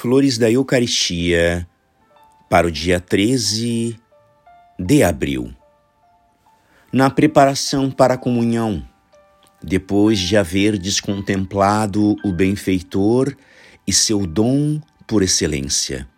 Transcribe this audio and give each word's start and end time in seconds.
Flores 0.00 0.38
da 0.38 0.48
Eucaristia 0.48 1.68
para 2.48 2.68
o 2.68 2.70
dia 2.70 3.00
13 3.00 3.98
de 4.78 5.02
abril. 5.02 5.52
Na 6.92 7.10
preparação 7.10 7.90
para 7.90 8.14
a 8.14 8.16
comunhão, 8.16 8.88
depois 9.60 10.20
de 10.20 10.36
haverdes 10.36 11.00
contemplado 11.00 12.14
o 12.24 12.30
benfeitor 12.30 13.36
e 13.84 13.92
seu 13.92 14.24
dom 14.24 14.80
por 15.04 15.20
excelência, 15.20 16.08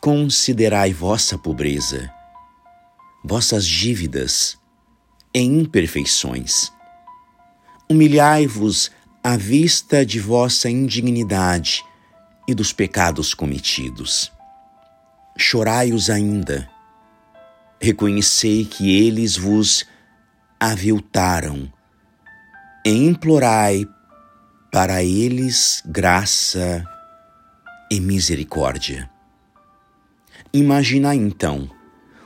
considerai 0.00 0.92
vossa 0.92 1.36
pobreza, 1.36 2.08
vossas 3.24 3.66
dívidas 3.66 4.56
e 5.34 5.40
imperfeições. 5.40 6.70
Humilhai-vos 7.90 8.92
à 9.24 9.36
vista 9.36 10.06
de 10.06 10.20
vossa 10.20 10.70
indignidade 10.70 11.82
e 12.46 12.54
dos 12.54 12.72
pecados 12.72 13.34
cometidos. 13.34 14.32
Chorai-os 15.36 16.10
ainda. 16.10 16.68
Reconhecei 17.80 18.64
que 18.64 19.04
eles 19.04 19.36
vos 19.36 19.84
aviltaram 20.60 21.72
e 22.84 22.90
implorai 22.90 23.84
para 24.70 25.02
eles 25.02 25.82
graça 25.84 26.84
e 27.90 28.00
misericórdia. 28.00 29.10
Imagina 30.52 31.14
então 31.14 31.70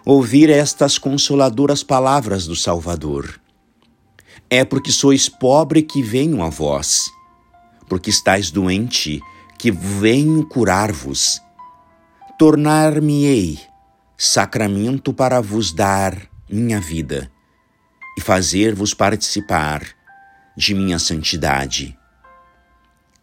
ouvir 0.04 0.50
estas 0.50 0.98
consoladoras 0.98 1.82
palavras 1.82 2.46
do 2.46 2.54
Salvador. 2.54 3.40
É 4.48 4.64
porque 4.64 4.92
sois 4.92 5.28
pobre 5.28 5.82
que 5.82 6.02
venho 6.02 6.42
a 6.42 6.48
vós, 6.48 7.10
porque 7.88 8.10
estáis 8.10 8.50
doente 8.50 9.20
que 9.58 9.70
venho 9.70 10.46
curar-vos. 10.46 11.42
Tornar-me-ei 12.38 13.58
sacramento 14.16 15.12
para 15.12 15.40
vos 15.40 15.72
dar 15.72 16.16
minha 16.50 16.80
vida 16.80 17.30
e 18.16 18.20
fazer-vos 18.20 18.94
participar 18.94 19.82
de 20.56 20.74
minha 20.74 20.98
santidade. 20.98 21.96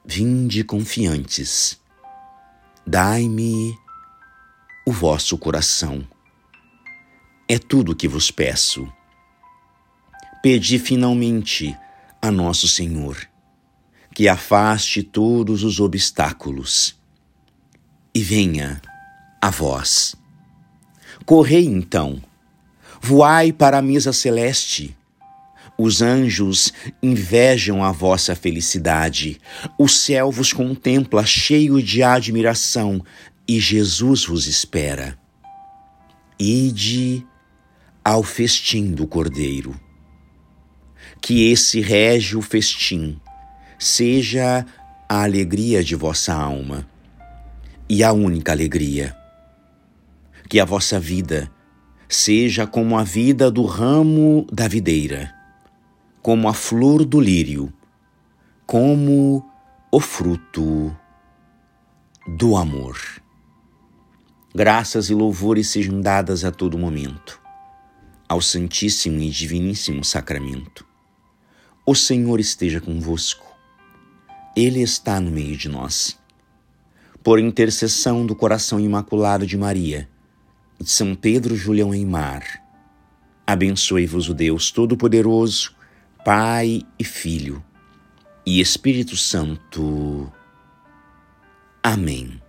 Vinde 0.06 0.64
confiantes, 0.64 1.80
dai-me 2.86 3.76
o 4.86 4.92
vosso 4.92 5.38
coração. 5.38 6.06
É 7.48 7.58
tudo 7.58 7.94
o 7.94 7.96
que 7.96 8.08
vos 8.08 8.30
peço. 8.30 8.92
Pedi 10.42 10.78
finalmente 10.78 11.76
a 12.22 12.30
nosso 12.30 12.68
Senhor 12.68 13.33
que 14.14 14.28
afaste 14.28 15.02
todos 15.02 15.64
os 15.64 15.80
obstáculos 15.80 16.96
e 18.14 18.22
venha 18.22 18.82
a 19.42 19.50
vós. 19.50 20.16
Correi 21.26 21.66
então, 21.66 22.22
voai 23.02 23.52
para 23.52 23.80
a 23.80 23.82
mesa 23.82 24.14
celeste. 24.14 24.96
Os 25.76 26.04
anjos 26.04 26.72
invejam 27.02 27.84
a 27.84 27.92
vossa 27.92 28.36
felicidade, 28.36 29.42
o 29.80 29.88
céu 29.88 30.32
vos 30.32 30.54
contempla 30.54 31.26
cheio 31.26 31.82
de 31.82 32.04
admiração 32.04 33.04
e 33.48 33.60
Jesus 33.60 34.26
vos 34.26 34.46
espera. 34.46 35.18
Ide 36.40 37.26
ao 38.06 38.22
festim 38.22 38.92
do 38.92 39.08
Cordeiro. 39.08 39.80
Que 41.20 41.50
esse 41.52 41.80
rege 41.80 42.38
o 42.38 42.42
festim 42.42 43.20
seja 43.84 44.66
a 45.10 45.24
alegria 45.24 45.84
de 45.84 45.96
vossa 45.96 46.34
alma 46.34 46.88
e 47.90 48.04
a 48.04 48.14
única 48.14 48.52
alegria. 48.52 49.16
Que 50.50 50.60
a 50.60 50.66
vossa 50.66 51.00
vida 51.00 51.52
seja 52.08 52.66
como 52.66 52.98
a 52.98 53.04
vida 53.04 53.52
do 53.52 53.66
ramo 53.66 54.48
da 54.52 54.68
videira, 54.68 55.34
como 56.22 56.48
a 56.48 56.54
flor 56.54 57.04
do 57.04 57.20
lírio, 57.20 57.74
como 58.66 59.46
o 59.92 60.00
fruto 60.00 60.96
do 62.38 62.56
amor. 62.56 62.98
Graças 64.56 65.10
e 65.10 65.14
louvores 65.14 65.68
sejam 65.68 66.00
dadas 66.00 66.46
a 66.46 66.52
todo 66.52 66.78
momento 66.78 67.42
ao 68.30 68.42
Santíssimo 68.42 69.20
e 69.20 69.30
Diviníssimo 69.30 70.04
Sacramento. 70.04 70.86
O 71.86 71.94
Senhor 71.94 72.40
esteja 72.40 72.80
convosco. 72.80 73.53
Ele 74.56 74.82
está 74.82 75.20
no 75.20 75.32
meio 75.32 75.58
de 75.58 75.68
nós. 75.68 76.20
Por 77.24 77.40
intercessão 77.40 78.26
do 78.26 78.36
coração 78.36 78.80
imaculado 78.80 79.48
de 79.48 79.58
Maria, 79.58 80.08
de 80.80 80.90
São 80.90 81.16
Pedro 81.16 81.56
Julião 81.56 81.94
Eimar, 81.94 82.62
abençoe-vos 83.48 84.30
o 84.30 84.34
Deus 84.34 84.70
Todo-Poderoso, 84.70 85.74
Pai 86.24 86.82
e 87.00 87.04
Filho 87.04 87.64
e 88.46 88.60
Espírito 88.60 89.16
Santo. 89.16 90.32
Amém. 91.82 92.43